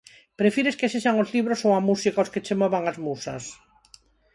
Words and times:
Prefires 0.39 0.77
que 0.79 0.91
sexan 0.93 1.15
os 1.23 1.31
libros 1.35 1.59
ou 1.67 1.71
a 1.75 1.85
música 1.89 2.23
os 2.23 2.31
que 2.33 2.43
che 2.45 2.55
movan 2.61 2.83
as 2.91 2.97
musas? 3.05 3.43